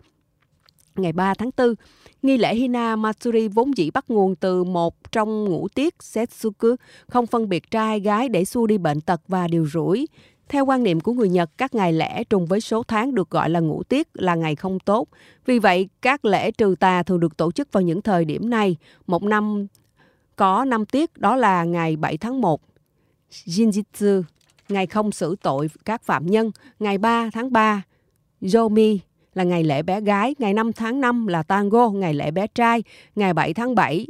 ngày 0.99 1.13
3 1.13 1.33
tháng 1.33 1.49
4. 1.57 1.73
Nghi 2.21 2.37
lễ 2.37 2.55
Hina 2.55 2.95
Matsuri 2.95 3.47
vốn 3.47 3.77
dĩ 3.77 3.91
bắt 3.91 4.05
nguồn 4.07 4.35
từ 4.35 4.63
một 4.63 5.11
trong 5.11 5.45
ngũ 5.45 5.67
tiết 5.67 5.95
Setsuku, 5.99 6.75
không 7.07 7.27
phân 7.27 7.49
biệt 7.49 7.71
trai 7.71 7.99
gái 7.99 8.29
để 8.29 8.45
xua 8.45 8.67
đi 8.67 8.77
bệnh 8.77 9.01
tật 9.01 9.21
và 9.27 9.47
điều 9.47 9.67
rủi. 9.67 10.07
Theo 10.49 10.65
quan 10.65 10.83
niệm 10.83 10.99
của 10.99 11.13
người 11.13 11.29
Nhật, 11.29 11.49
các 11.57 11.75
ngày 11.75 11.93
lễ 11.93 12.23
trùng 12.23 12.45
với 12.45 12.61
số 12.61 12.83
tháng 12.83 13.15
được 13.15 13.29
gọi 13.29 13.49
là 13.49 13.59
ngũ 13.59 13.83
tiết 13.83 14.07
là 14.13 14.35
ngày 14.35 14.55
không 14.55 14.79
tốt. 14.79 15.07
Vì 15.45 15.59
vậy, 15.59 15.89
các 16.01 16.25
lễ 16.25 16.51
trừ 16.51 16.75
tà 16.79 17.03
thường 17.03 17.19
được 17.19 17.37
tổ 17.37 17.51
chức 17.51 17.71
vào 17.71 17.81
những 17.81 18.01
thời 18.01 18.25
điểm 18.25 18.49
này. 18.49 18.75
Một 19.07 19.23
năm 19.23 19.67
có 20.35 20.65
5 20.65 20.85
tiết, 20.85 21.17
đó 21.17 21.35
là 21.35 21.63
ngày 21.63 21.95
7 21.95 22.17
tháng 22.17 22.41
1, 22.41 22.61
Jinjitsu, 23.45 24.23
ngày 24.69 24.87
không 24.87 25.11
xử 25.11 25.35
tội 25.35 25.69
các 25.85 26.03
phạm 26.03 26.25
nhân, 26.25 26.51
ngày 26.79 26.97
3 26.97 27.29
tháng 27.33 27.51
3, 27.51 27.83
Yomi, 28.53 28.99
là 29.33 29.43
ngày 29.43 29.63
lễ 29.63 29.81
bé 29.81 30.01
gái, 30.01 30.35
ngày 30.39 30.53
5 30.53 30.73
tháng 30.73 31.01
5 31.01 31.27
là 31.27 31.43
tango, 31.43 31.89
ngày 31.89 32.13
lễ 32.13 32.31
bé 32.31 32.47
trai, 32.47 32.83
ngày 33.15 33.33
7 33.33 33.53
tháng 33.53 33.75
7 33.75 34.07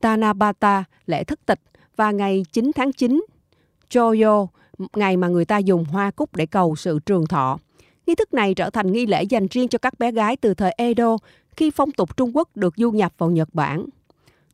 Tanabata, 0.00 0.84
lễ 1.06 1.24
thất 1.24 1.46
tịch 1.46 1.60
và 1.96 2.10
ngày 2.10 2.44
9 2.52 2.70
tháng 2.74 2.92
9 2.92 3.24
Choyo, 3.88 4.46
ngày 4.96 5.16
mà 5.16 5.28
người 5.28 5.44
ta 5.44 5.58
dùng 5.58 5.84
hoa 5.84 6.10
cúc 6.10 6.36
để 6.36 6.46
cầu 6.46 6.76
sự 6.76 6.98
trường 7.06 7.26
thọ. 7.26 7.58
Nghi 8.06 8.14
thức 8.14 8.34
này 8.34 8.54
trở 8.54 8.70
thành 8.70 8.92
nghi 8.92 9.06
lễ 9.06 9.22
dành 9.22 9.46
riêng 9.50 9.68
cho 9.68 9.78
các 9.78 9.98
bé 9.98 10.12
gái 10.12 10.36
từ 10.36 10.54
thời 10.54 10.74
Edo 10.76 11.16
khi 11.56 11.70
phong 11.70 11.92
tục 11.92 12.16
Trung 12.16 12.36
Quốc 12.36 12.56
được 12.56 12.74
du 12.76 12.90
nhập 12.90 13.12
vào 13.18 13.30
Nhật 13.30 13.48
Bản. 13.52 13.86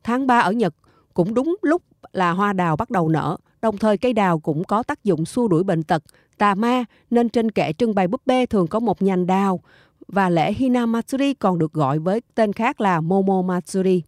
Tháng 0.03 0.27
3 0.27 0.39
ở 0.39 0.51
Nhật 0.51 0.73
cũng 1.13 1.33
đúng 1.33 1.55
lúc 1.61 1.81
là 2.11 2.31
hoa 2.31 2.53
đào 2.53 2.75
bắt 2.75 2.89
đầu 2.89 3.09
nở, 3.09 3.37
đồng 3.61 3.77
thời 3.77 3.97
cây 3.97 4.13
đào 4.13 4.39
cũng 4.39 4.63
có 4.63 4.83
tác 4.83 5.03
dụng 5.03 5.25
xua 5.25 5.47
đuổi 5.47 5.63
bệnh 5.63 5.83
tật, 5.83 6.03
tà 6.37 6.55
ma 6.55 6.85
nên 7.09 7.29
trên 7.29 7.51
kệ 7.51 7.73
trưng 7.73 7.95
bày 7.95 8.07
búp 8.07 8.21
bê 8.25 8.45
thường 8.45 8.67
có 8.67 8.79
một 8.79 9.01
nhành 9.01 9.27
đào 9.27 9.61
và 10.07 10.29
lễ 10.29 10.53
Hinamatsuri 10.53 11.33
còn 11.33 11.59
được 11.59 11.73
gọi 11.73 11.99
với 11.99 12.21
tên 12.35 12.53
khác 12.53 12.81
là 12.81 13.01
Momo 13.01 13.41
Matsuri. 13.41 14.01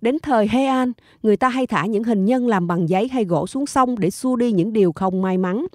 Đến 0.00 0.18
thời 0.22 0.48
Heian, 0.48 0.92
người 1.22 1.36
ta 1.36 1.48
hay 1.48 1.66
thả 1.66 1.86
những 1.86 2.04
hình 2.04 2.24
nhân 2.24 2.46
làm 2.46 2.66
bằng 2.66 2.88
giấy 2.88 3.08
hay 3.08 3.24
gỗ 3.24 3.46
xuống 3.46 3.66
sông 3.66 3.98
để 3.98 4.10
xua 4.10 4.36
đi 4.36 4.52
những 4.52 4.72
điều 4.72 4.92
không 4.92 5.22
may 5.22 5.38
mắn. 5.38 5.66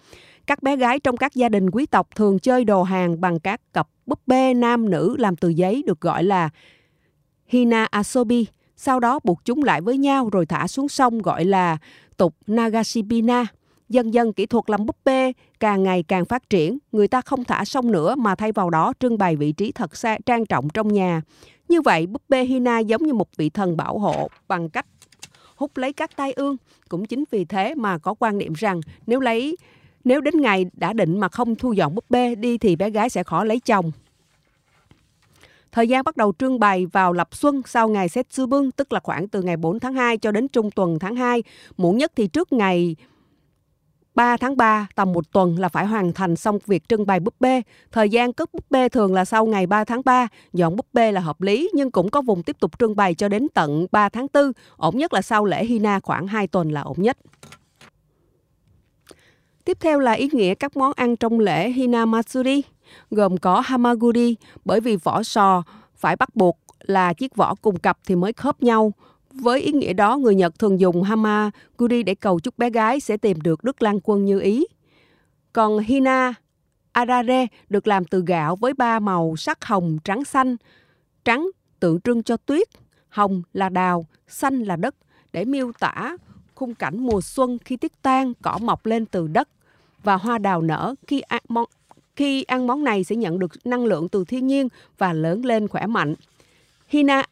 Các 0.48 0.64
bé 0.64 0.76
gái 0.76 1.00
trong 1.00 1.18
các 1.18 1.36
gia 1.36 1.50
đình 1.50 1.72
quý 1.72 1.86
tộc 1.86 2.08
thường 2.16 2.40
chơi 2.40 2.66
đồ 2.66 2.84
hàng 2.84 3.22
bằng 3.22 3.40
các 3.40 3.62
cặp 3.74 3.88
búp 4.06 4.20
bê 4.28 4.54
nam 4.54 4.90
nữ 4.90 5.16
làm 5.20 5.36
từ 5.36 5.50
giấy 5.50 5.84
được 5.88 6.02
gọi 6.02 6.24
là 6.24 6.50
Hina 7.48 7.86
Asobi. 7.86 8.46
Sau 8.76 9.00
đó 9.00 9.20
buộc 9.24 9.46
chúng 9.46 9.64
lại 9.64 9.82
với 9.82 9.98
nhau 9.98 10.30
rồi 10.30 10.46
thả 10.46 10.68
xuống 10.68 10.90
sông 10.90 11.22
gọi 11.22 11.46
là 11.46 11.78
tục 12.18 12.36
Nagashibina. 12.48 13.46
Dần 13.90 14.14
dần 14.14 14.34
kỹ 14.34 14.46
thuật 14.46 14.70
làm 14.70 14.86
búp 14.86 14.98
bê 15.06 15.34
càng 15.60 15.84
ngày 15.84 16.04
càng 16.04 16.26
phát 16.26 16.50
triển, 16.50 16.78
người 16.92 17.08
ta 17.08 17.22
không 17.22 17.44
thả 17.44 17.66
sông 17.66 17.92
nữa 17.92 18.16
mà 18.16 18.36
thay 18.36 18.52
vào 18.52 18.70
đó 18.70 18.94
trưng 19.00 19.18
bày 19.18 19.36
vị 19.36 19.52
trí 19.52 19.72
thật 19.72 19.96
xa, 19.96 20.18
trang 20.26 20.46
trọng 20.46 20.70
trong 20.70 20.94
nhà. 20.94 21.22
Như 21.70 21.82
vậy, 21.82 22.08
búp 22.08 22.22
bê 22.30 22.44
Hina 22.44 22.80
giống 22.80 23.04
như 23.04 23.14
một 23.14 23.38
vị 23.38 23.50
thần 23.50 23.78
bảo 23.78 24.00
hộ 24.00 24.30
bằng 24.48 24.70
cách 24.70 24.86
hút 25.56 25.78
lấy 25.78 25.94
các 25.94 26.16
tai 26.16 26.34
ương. 26.34 26.58
Cũng 26.90 27.06
chính 27.06 27.24
vì 27.32 27.46
thế 27.46 27.76
mà 27.76 27.98
có 27.98 28.14
quan 28.20 28.38
niệm 28.38 28.54
rằng 28.54 28.82
nếu 29.08 29.20
lấy 29.20 29.58
nếu 30.04 30.22
đến 30.22 30.42
ngày 30.42 30.66
đã 30.74 30.94
định 30.94 31.20
mà 31.20 31.30
không 31.30 31.56
thu 31.56 31.74
dọn 31.74 31.96
búp 31.96 32.06
bê 32.10 32.36
đi 32.36 32.58
thì 32.58 32.76
bé 32.76 32.90
gái 32.90 33.10
sẽ 33.10 33.24
khó 33.24 33.44
lấy 33.44 33.60
chồng. 33.60 33.92
Thời 35.78 35.88
gian 35.88 36.04
bắt 36.04 36.18
đầu 36.18 36.34
trưng 36.40 36.60
bày 36.60 36.86
vào 36.86 37.14
lập 37.14 37.28
xuân 37.32 37.62
sau 37.66 37.90
ngày 37.90 38.10
Setsubun, 38.10 38.72
tức 38.72 38.94
là 38.94 39.00
khoảng 39.00 39.28
từ 39.28 39.42
ngày 39.42 39.58
4 39.58 39.80
tháng 39.80 39.94
2 39.94 40.18
cho 40.18 40.32
đến 40.32 40.48
trung 40.48 40.72
tuần 40.72 41.00
tháng 41.00 41.16
2. 41.16 41.44
Muộn 41.78 41.98
nhất 41.98 42.12
thì 42.16 42.28
trước 42.28 42.54
ngày 42.54 42.96
3 44.16 44.38
tháng 44.38 44.58
3, 44.58 44.88
tầm 44.96 45.14
một 45.14 45.32
tuần 45.32 45.60
là 45.60 45.70
phải 45.70 45.86
hoàn 45.86 46.14
thành 46.14 46.36
xong 46.36 46.60
việc 46.66 46.90
trưng 46.90 47.06
bày 47.06 47.20
búp 47.20 47.34
bê. 47.40 47.62
Thời 47.92 48.10
gian 48.10 48.34
cất 48.34 48.54
búp 48.54 48.66
bê 48.70 48.90
thường 48.90 49.14
là 49.14 49.26
sau 49.26 49.46
ngày 49.46 49.68
3 49.68 49.84
tháng 49.84 50.02
3. 50.06 50.28
Dọn 50.54 50.76
búp 50.76 50.88
bê 50.94 51.12
là 51.12 51.22
hợp 51.22 51.42
lý, 51.42 51.70
nhưng 51.74 51.92
cũng 51.92 52.10
có 52.10 52.22
vùng 52.22 52.44
tiếp 52.44 52.60
tục 52.60 52.80
trưng 52.80 52.96
bày 52.96 53.16
cho 53.16 53.30
đến 53.30 53.48
tận 53.54 53.88
3 53.92 54.10
tháng 54.10 54.28
4. 54.34 54.52
Ổn 54.78 54.98
nhất 54.98 55.14
là 55.14 55.22
sau 55.22 55.46
lễ 55.46 55.66
Hina 55.66 56.00
khoảng 56.00 56.28
2 56.28 56.48
tuần 56.48 56.72
là 56.72 56.82
ổn 56.82 56.98
nhất. 57.00 57.18
Tiếp 59.66 59.78
theo 59.80 60.00
là 60.00 60.12
ý 60.12 60.30
nghĩa 60.32 60.56
các 60.56 60.78
món 60.78 60.94
ăn 60.96 61.16
trong 61.16 61.40
lễ 61.40 61.70
Hina 61.70 62.06
Matsuri, 62.06 62.62
gồm 63.12 63.38
có 63.38 63.60
hamaguri, 63.60 64.36
bởi 64.66 64.82
vì 64.82 64.96
vỏ 64.96 65.24
sò 65.24 65.64
phải 65.96 66.16
bắt 66.16 66.36
buộc 66.36 66.60
là 66.80 67.14
chiếc 67.14 67.36
vỏ 67.36 67.56
cùng 67.56 67.80
cặp 67.80 67.98
thì 68.06 68.16
mới 68.16 68.34
khớp 68.34 68.64
nhau. 68.64 68.94
Với 69.32 69.62
ý 69.62 69.72
nghĩa 69.72 69.94
đó, 69.94 70.18
người 70.18 70.36
Nhật 70.36 70.60
thường 70.60 70.80
dùng 70.80 71.04
hamaguri 71.04 72.04
để 72.04 72.16
cầu 72.16 72.40
chúc 72.40 72.58
bé 72.58 72.70
gái 72.70 73.00
sẽ 73.00 73.18
tìm 73.18 73.42
được 73.42 73.64
Đức 73.64 73.82
Lan 73.82 74.00
Quân 74.04 74.26
như 74.26 74.40
ý. 74.40 74.66
Còn 75.54 75.80
hina 75.80 76.34
arare 76.92 77.48
được 77.70 77.88
làm 77.88 78.06
từ 78.06 78.24
gạo 78.28 78.56
với 78.56 78.74
ba 78.74 79.00
màu 79.00 79.36
sắc 79.36 79.66
hồng, 79.66 79.98
trắng, 80.04 80.26
xanh. 80.26 80.56
Trắng 81.26 81.48
tượng 81.80 82.02
trưng 82.02 82.24
cho 82.24 82.38
tuyết, 82.38 82.68
hồng 83.10 83.42
là 83.54 83.70
đào, 83.70 84.06
xanh 84.28 84.64
là 84.64 84.76
đất 84.76 84.96
để 85.34 85.46
miêu 85.46 85.72
tả 85.80 86.18
khung 86.56 86.76
cảnh 86.76 87.00
mùa 87.00 87.22
xuân 87.22 87.58
khi 87.66 87.78
tuyết 87.78 87.92
tan, 88.02 88.34
cỏ 88.42 88.58
mọc 88.62 88.86
lên 88.86 89.06
từ 89.06 89.28
đất 89.28 89.50
và 90.04 90.16
hoa 90.16 90.38
đào 90.38 90.62
nở 90.62 90.96
khi 91.08 91.22
món 91.50 91.66
khi 92.18 92.44
ăn 92.44 92.68
món 92.68 92.84
này 92.84 93.04
sẽ 93.04 93.16
nhận 93.16 93.40
được 93.40 93.52
năng 93.66 93.86
lượng 93.86 94.10
từ 94.10 94.26
thiên 94.26 94.48
nhiên 94.48 94.68
và 94.98 95.14
lớn 95.14 95.46
lên 95.46 95.68
khỏe 95.68 95.86
mạnh. 95.86 96.16
Hina 96.88 97.24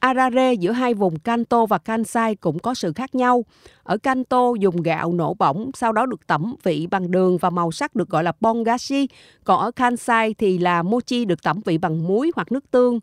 Arare 0.00 0.52
giữa 0.52 0.72
hai 0.72 0.94
vùng 0.94 1.18
Kanto 1.18 1.66
và 1.66 1.78
Kansai 1.78 2.34
cũng 2.34 2.58
có 2.58 2.74
sự 2.74 2.92
khác 2.92 3.14
nhau. 3.14 3.44
Ở 3.82 3.96
Kanto 3.98 4.52
dùng 4.60 4.82
gạo 4.82 5.12
nổ 5.12 5.34
bỏng, 5.34 5.70
sau 5.74 5.92
đó 5.92 6.06
được 6.06 6.26
tẩm 6.26 6.54
vị 6.62 6.86
bằng 6.90 7.10
đường 7.10 7.38
và 7.38 7.50
màu 7.50 7.72
sắc 7.72 7.94
được 7.94 8.08
gọi 8.08 8.24
là 8.24 8.32
bongashi. 8.40 9.08
Còn 9.44 9.60
ở 9.60 9.70
Kansai 9.70 10.34
thì 10.34 10.58
là 10.58 10.82
mochi 10.82 11.24
được 11.24 11.42
tẩm 11.42 11.60
vị 11.64 11.78
bằng 11.78 12.06
muối 12.06 12.30
hoặc 12.36 12.52
nước 12.52 12.70
tương, 12.70 13.00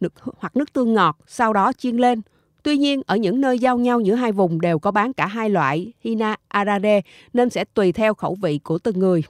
được, 0.00 0.12
hoặc 0.38 0.56
nước 0.56 0.72
tương 0.72 0.94
ngọt, 0.94 1.18
sau 1.26 1.52
đó 1.52 1.72
chiên 1.78 1.96
lên. 1.96 2.20
Tuy 2.62 2.76
nhiên, 2.76 3.02
ở 3.06 3.16
những 3.16 3.40
nơi 3.40 3.58
giao 3.58 3.78
nhau 3.78 4.00
giữa 4.00 4.14
hai 4.14 4.32
vùng 4.32 4.60
đều 4.60 4.78
có 4.78 4.90
bán 4.90 5.12
cả 5.12 5.26
hai 5.26 5.50
loại 5.50 5.92
Hina 6.00 6.36
Arare 6.48 7.00
nên 7.32 7.50
sẽ 7.50 7.64
tùy 7.64 7.92
theo 7.92 8.14
khẩu 8.14 8.34
vị 8.34 8.58
của 8.58 8.78
từng 8.78 8.98
người. 8.98 9.22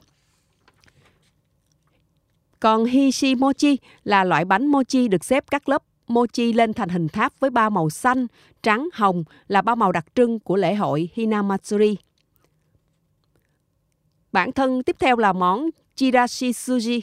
Còn 2.63 2.85
Hishimochi 2.85 3.77
là 4.03 4.23
loại 4.23 4.45
bánh 4.45 4.67
mochi 4.67 5.07
được 5.07 5.23
xếp 5.23 5.43
các 5.51 5.69
lớp 5.69 5.83
mochi 6.07 6.53
lên 6.53 6.73
thành 6.73 6.89
hình 6.89 7.07
tháp 7.07 7.39
với 7.39 7.49
ba 7.49 7.69
màu 7.69 7.89
xanh, 7.89 8.27
trắng, 8.61 8.89
hồng 8.93 9.23
là 9.47 9.61
ba 9.61 9.75
màu 9.75 9.91
đặc 9.91 10.05
trưng 10.15 10.39
của 10.39 10.55
lễ 10.55 10.75
hội 10.75 11.09
Hinamatsuri. 11.13 11.97
Bản 14.31 14.51
thân 14.51 14.83
tiếp 14.83 14.95
theo 14.99 15.17
là 15.17 15.33
món 15.33 15.69
Chirashi 15.95 16.53
Sushi. 16.53 17.01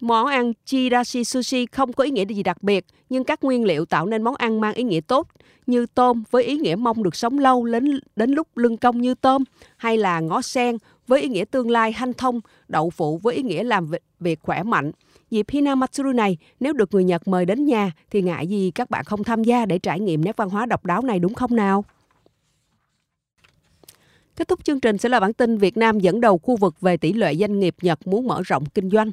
Món 0.00 0.26
ăn 0.26 0.52
Chirashi 0.64 1.24
Sushi 1.24 1.66
không 1.66 1.92
có 1.92 2.04
ý 2.04 2.10
nghĩa 2.10 2.24
gì 2.24 2.42
đặc 2.42 2.62
biệt, 2.62 2.86
nhưng 3.08 3.24
các 3.24 3.44
nguyên 3.44 3.64
liệu 3.64 3.84
tạo 3.84 4.06
nên 4.06 4.22
món 4.22 4.34
ăn 4.34 4.60
mang 4.60 4.74
ý 4.74 4.82
nghĩa 4.82 5.00
tốt, 5.00 5.28
như 5.66 5.86
tôm 5.86 6.22
với 6.30 6.44
ý 6.44 6.56
nghĩa 6.56 6.76
mong 6.76 7.02
được 7.02 7.16
sống 7.16 7.38
lâu 7.38 7.64
đến, 7.64 8.00
đến 8.16 8.30
lúc 8.30 8.56
lưng 8.56 8.76
công 8.76 9.00
như 9.00 9.14
tôm, 9.14 9.44
hay 9.76 9.96
là 9.96 10.20
ngó 10.20 10.42
sen 10.42 10.78
với 11.06 11.20
ý 11.20 11.28
nghĩa 11.28 11.44
tương 11.44 11.70
lai 11.70 11.92
hanh 11.92 12.12
thông, 12.12 12.40
đậu 12.68 12.90
phụ 12.90 13.18
với 13.18 13.34
ý 13.34 13.42
nghĩa 13.42 13.64
làm 13.64 13.90
việc 14.20 14.40
khỏe 14.42 14.62
mạnh. 14.62 14.92
Dịp 15.30 15.46
Hinamatsuru 15.50 16.12
này, 16.12 16.36
nếu 16.60 16.72
được 16.72 16.94
người 16.94 17.04
Nhật 17.04 17.28
mời 17.28 17.44
đến 17.44 17.64
nhà 17.64 17.92
thì 18.10 18.22
ngại 18.22 18.46
gì 18.46 18.70
các 18.74 18.90
bạn 18.90 19.04
không 19.04 19.24
tham 19.24 19.44
gia 19.44 19.66
để 19.66 19.78
trải 19.78 20.00
nghiệm 20.00 20.24
nét 20.24 20.36
văn 20.36 20.50
hóa 20.50 20.66
độc 20.66 20.84
đáo 20.84 21.02
này 21.02 21.18
đúng 21.18 21.34
không 21.34 21.56
nào? 21.56 21.84
Kết 24.36 24.48
thúc 24.48 24.64
chương 24.64 24.80
trình 24.80 24.98
sẽ 24.98 25.08
là 25.08 25.20
bản 25.20 25.32
tin 25.32 25.58
Việt 25.58 25.76
Nam 25.76 26.00
dẫn 26.00 26.20
đầu 26.20 26.38
khu 26.38 26.56
vực 26.56 26.80
về 26.80 26.96
tỷ 26.96 27.12
lệ 27.12 27.34
doanh 27.34 27.60
nghiệp 27.60 27.74
Nhật 27.82 28.06
muốn 28.06 28.26
mở 28.26 28.42
rộng 28.44 28.66
kinh 28.66 28.90
doanh. 28.90 29.10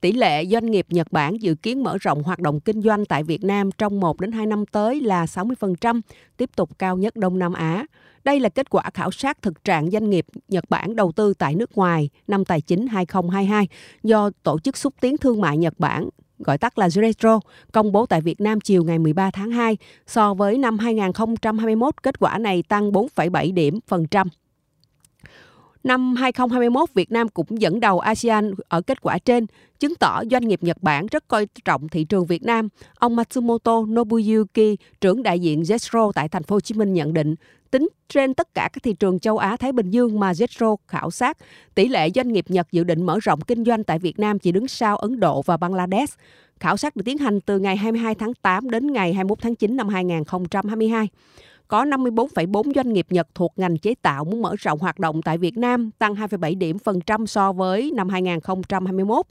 Tỷ 0.00 0.12
lệ 0.12 0.46
doanh 0.46 0.70
nghiệp 0.70 0.86
Nhật 0.90 1.12
Bản 1.12 1.42
dự 1.42 1.54
kiến 1.54 1.82
mở 1.82 1.98
rộng 2.00 2.22
hoạt 2.22 2.38
động 2.38 2.60
kinh 2.60 2.82
doanh 2.82 3.04
tại 3.04 3.22
Việt 3.22 3.44
Nam 3.44 3.70
trong 3.78 4.00
1 4.00 4.20
đến 4.20 4.32
2 4.32 4.46
năm 4.46 4.66
tới 4.66 5.00
là 5.00 5.24
60%, 5.24 6.00
tiếp 6.36 6.50
tục 6.56 6.78
cao 6.78 6.96
nhất 6.96 7.16
Đông 7.16 7.38
Nam 7.38 7.52
Á. 7.52 7.86
Đây 8.24 8.40
là 8.40 8.48
kết 8.48 8.70
quả 8.70 8.90
khảo 8.94 9.10
sát 9.10 9.42
thực 9.42 9.64
trạng 9.64 9.90
doanh 9.90 10.10
nghiệp 10.10 10.26
Nhật 10.48 10.64
Bản 10.68 10.96
đầu 10.96 11.12
tư 11.12 11.34
tại 11.34 11.54
nước 11.54 11.76
ngoài 11.76 12.10
năm 12.28 12.44
tài 12.44 12.60
chính 12.60 12.86
2022 12.86 13.68
do 14.02 14.30
Tổ 14.42 14.58
chức 14.58 14.76
xúc 14.76 14.94
tiến 15.00 15.16
thương 15.16 15.40
mại 15.40 15.56
Nhật 15.56 15.74
Bản 15.78 16.08
gọi 16.38 16.58
tắt 16.58 16.78
là 16.78 16.88
JETRO, 16.88 17.40
công 17.72 17.92
bố 17.92 18.06
tại 18.06 18.20
Việt 18.20 18.40
Nam 18.40 18.60
chiều 18.60 18.84
ngày 18.84 18.98
13 18.98 19.30
tháng 19.30 19.50
2. 19.50 19.76
So 20.06 20.34
với 20.34 20.58
năm 20.58 20.78
2021, 20.78 22.02
kết 22.02 22.18
quả 22.18 22.38
này 22.38 22.62
tăng 22.62 22.92
4,7 22.92 23.54
điểm 23.54 23.80
phần 23.86 24.06
trăm. 24.06 24.28
Năm 25.84 26.14
2021, 26.14 26.94
Việt 26.94 27.12
Nam 27.12 27.28
cũng 27.28 27.60
dẫn 27.60 27.80
đầu 27.80 28.00
ASEAN 28.00 28.54
ở 28.68 28.80
kết 28.80 29.00
quả 29.00 29.18
trên, 29.18 29.46
chứng 29.80 29.94
tỏ 29.94 30.22
doanh 30.30 30.48
nghiệp 30.48 30.62
Nhật 30.62 30.82
Bản 30.82 31.06
rất 31.06 31.28
coi 31.28 31.46
trọng 31.64 31.88
thị 31.88 32.04
trường 32.04 32.26
Việt 32.26 32.42
Nam. 32.42 32.68
Ông 32.94 33.16
Matsumoto 33.16 33.80
Nobuyuki, 33.82 34.76
trưởng 35.00 35.22
đại 35.22 35.40
diện 35.40 35.62
JETRO 35.62 36.12
tại 36.12 36.28
thành 36.28 36.42
phố 36.42 36.56
Hồ 36.56 36.60
Chí 36.60 36.74
Minh 36.74 36.92
nhận 36.92 37.14
định, 37.14 37.34
tính 37.70 37.88
trên 38.08 38.34
tất 38.34 38.54
cả 38.54 38.68
các 38.72 38.82
thị 38.82 38.92
trường 38.92 39.18
châu 39.18 39.38
Á 39.38 39.56
Thái 39.56 39.72
Bình 39.72 39.90
Dương 39.90 40.20
mà 40.20 40.32
JETRO 40.32 40.76
khảo 40.86 41.10
sát, 41.10 41.36
tỷ 41.74 41.88
lệ 41.88 42.10
doanh 42.14 42.32
nghiệp 42.32 42.44
Nhật 42.48 42.66
dự 42.72 42.84
định 42.84 43.06
mở 43.06 43.18
rộng 43.22 43.40
kinh 43.40 43.64
doanh 43.64 43.84
tại 43.84 43.98
Việt 43.98 44.18
Nam 44.18 44.38
chỉ 44.38 44.52
đứng 44.52 44.68
sau 44.68 44.96
Ấn 44.96 45.20
Độ 45.20 45.42
và 45.42 45.56
Bangladesh. 45.56 46.18
Khảo 46.60 46.76
sát 46.76 46.96
được 46.96 47.02
tiến 47.04 47.18
hành 47.18 47.40
từ 47.40 47.58
ngày 47.58 47.76
22 47.76 48.14
tháng 48.14 48.34
8 48.34 48.70
đến 48.70 48.92
ngày 48.92 49.14
21 49.14 49.38
tháng 49.40 49.54
9 49.54 49.76
năm 49.76 49.88
2022 49.88 51.08
có 51.68 51.84
54,4 51.84 52.72
doanh 52.74 52.92
nghiệp 52.92 53.06
Nhật 53.10 53.28
thuộc 53.34 53.52
ngành 53.56 53.78
chế 53.78 53.94
tạo 54.02 54.24
muốn 54.24 54.42
mở 54.42 54.54
rộng 54.58 54.78
hoạt 54.78 54.98
động 54.98 55.22
tại 55.22 55.38
Việt 55.38 55.56
Nam, 55.56 55.90
tăng 55.98 56.14
2,7 56.14 56.58
điểm 56.58 56.78
phần 56.78 57.00
trăm 57.00 57.26
so 57.26 57.52
với 57.52 57.90
năm 57.94 58.08
2021. 58.08 59.26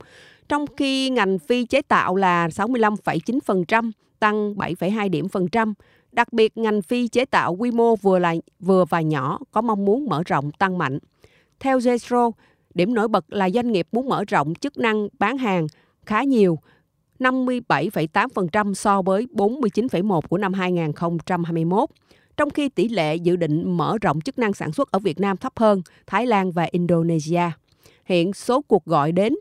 Trong 0.50 0.66
khi 0.78 1.10
ngành 1.10 1.40
phi 1.40 1.66
chế 1.66 1.82
tạo 1.82 2.16
là 2.16 2.48
65,9%, 2.48 3.92
tăng 4.20 4.54
7,2 4.54 5.10
điểm 5.10 5.30
phần 5.30 5.48
trăm. 5.48 5.74
Đặc 6.12 6.34
biệt, 6.34 6.58
ngành 6.58 6.82
phi 6.82 7.08
chế 7.08 7.26
tạo 7.26 7.56
quy 7.56 7.72
mô 7.72 7.96
vừa 7.96 8.20
là 8.20 8.36
vừa 8.60 8.86
và 8.86 9.02
nhỏ 9.02 9.40
có 9.52 9.62
mong 9.62 9.86
muốn 9.86 10.06
mở 10.06 10.24
rộng 10.26 10.52
tăng 10.52 10.78
mạnh. 10.78 11.00
Theo 11.60 11.78
Zetro, 11.78 12.32
điểm 12.74 12.94
nổi 12.94 13.08
bật 13.08 13.26
là 13.34 13.50
doanh 13.50 13.72
nghiệp 13.72 13.88
muốn 13.92 14.10
mở 14.10 14.24
rộng 14.28 14.56
chức 14.56 14.78
năng 14.78 15.08
bán 15.20 15.38
hàng 15.38 15.68
khá 16.06 16.24
nhiều, 16.24 16.60
57,8% 17.20 18.74
so 18.74 19.02
với 19.02 19.28
49,1% 19.34 20.22
của 20.22 20.38
năm 20.38 20.54
2021 20.54 21.90
trong 22.38 22.50
khi 22.50 22.70
tỷ 22.70 22.88
lệ 22.88 23.16
dự 23.16 23.36
định 23.36 23.78
mở 23.78 23.98
rộng 24.02 24.22
chức 24.22 24.40
năng 24.40 24.54
sản 24.54 24.72
xuất 24.72 24.92
ở 24.92 25.00
Việt 25.00 25.20
Nam 25.20 25.38
thấp 25.38 25.54
hơn 25.56 25.82
Thái 26.08 26.26
Lan 26.26 26.52
và 26.52 26.68
Indonesia. 26.72 27.52
Hiện 28.06 28.34
số 28.34 28.62
cuộc 28.62 28.86
gọi 28.86 29.12
đến 29.12 29.34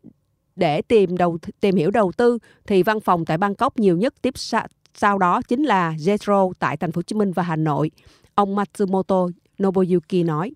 để 0.56 0.82
tìm 0.82 1.16
đầu 1.16 1.38
tìm 1.60 1.76
hiểu 1.76 1.90
đầu 1.90 2.12
tư 2.16 2.38
thì 2.66 2.82
văn 2.82 3.00
phòng 3.00 3.24
tại 3.24 3.38
Bangkok 3.38 3.78
nhiều 3.78 3.96
nhất 3.96 4.14
tiếp 4.22 4.38
sa, 4.38 4.66
sau 4.94 5.18
đó 5.18 5.42
chính 5.42 5.62
là 5.62 5.92
Jetro 5.92 6.52
tại 6.58 6.76
thành 6.76 6.92
phố 6.92 6.98
Hồ 6.98 7.02
Chí 7.02 7.16
Minh 7.16 7.32
và 7.32 7.42
Hà 7.42 7.56
Nội. 7.56 7.90
Ông 8.34 8.54
Matsumoto 8.54 9.26
Nobuyuki 9.62 10.24
nói. 10.24 10.52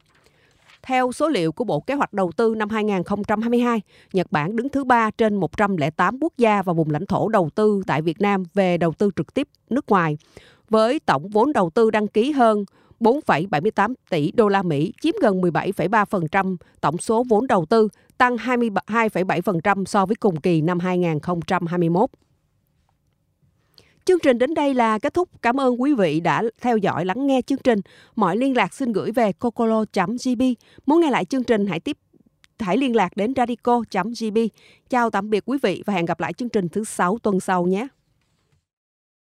Theo 0.83 1.13
số 1.13 1.29
liệu 1.29 1.53
của 1.53 1.65
Bộ 1.65 1.81
Kế 1.81 1.95
hoạch 1.95 2.13
Đầu 2.13 2.33
tư 2.37 2.55
năm 2.57 2.69
2022, 2.69 3.81
Nhật 4.13 4.33
Bản 4.33 4.57
đứng 4.57 4.69
thứ 4.69 4.85
ba 4.85 5.11
trên 5.11 5.35
108 5.35 6.19
quốc 6.21 6.33
gia 6.39 6.63
và 6.63 6.73
vùng 6.73 6.91
lãnh 6.91 7.07
thổ 7.07 7.29
đầu 7.29 7.51
tư 7.55 7.83
tại 7.87 8.03
Việt 8.03 8.21
Nam 8.21 8.45
về 8.55 8.79
đầu 8.79 8.93
tư 8.93 9.11
trực 9.17 9.35
tiếp 9.35 9.49
nước 9.71 9.89
ngoài 9.89 10.17
với 10.71 11.01
tổng 11.01 11.29
vốn 11.29 11.53
đầu 11.53 11.71
tư 11.71 11.91
đăng 11.91 12.09
ký 12.09 12.33
hơn 12.33 12.65
4,78 13.01 13.95
tỷ 14.11 14.33
đô 14.33 14.49
la 14.49 14.63
Mỹ, 14.63 14.93
chiếm 15.01 15.15
gần 15.23 15.41
17,3% 15.41 16.57
tổng 16.81 16.99
số 16.99 17.25
vốn 17.29 17.47
đầu 17.47 17.67
tư, 17.67 17.89
tăng 18.19 18.37
22,7% 18.37 19.85
so 19.85 20.07
với 20.07 20.17
cùng 20.17 20.41
kỳ 20.41 20.61
năm 20.61 20.79
2021. 20.79 22.11
Chương 24.05 24.19
trình 24.23 24.39
đến 24.39 24.55
đây 24.55 24.75
là 24.75 24.99
kết 24.99 25.15
thúc. 25.15 25.29
Cảm 25.43 25.61
ơn 25.61 25.81
quý 25.81 25.95
vị 25.95 26.21
đã 26.21 26.43
theo 26.61 26.77
dõi 26.77 27.05
lắng 27.05 27.27
nghe 27.27 27.43
chương 27.43 27.59
trình. 27.65 27.81
Mọi 28.17 28.37
liên 28.37 28.57
lạc 28.57 28.75
xin 28.75 28.93
gửi 28.93 29.13
về 29.13 29.33
cocolo.gb. 29.33 30.43
Muốn 30.87 31.01
nghe 31.01 31.11
lại 31.11 31.25
chương 31.25 31.45
trình 31.45 31.67
hãy 31.67 31.81
tiếp 31.81 31.97
hãy 32.59 32.77
liên 32.77 32.97
lạc 32.97 33.17
đến 33.17 33.33
radico.gb. 33.37 34.39
Chào 34.91 35.11
tạm 35.11 35.31
biệt 35.31 35.43
quý 35.47 35.59
vị 35.63 35.83
và 35.87 35.95
hẹn 35.95 36.07
gặp 36.07 36.21
lại 36.21 36.33
chương 36.33 36.49
trình 36.49 36.69
thứ 36.69 36.85
sáu 36.85 37.19
tuần 37.23 37.41
sau 37.41 37.67
nhé. 37.67 37.89